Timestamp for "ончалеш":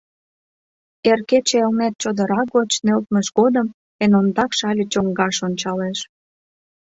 5.47-5.99